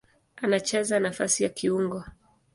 [0.41, 2.03] Anacheza nafasi ya kiungo.